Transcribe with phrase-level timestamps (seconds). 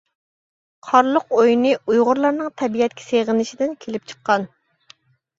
[0.85, 4.49] «قارلىق ئويۇنى» ئۇيغۇرلارنىڭ تەبىئەتكە سېغىنىشىدىن كېلىپ چىققان.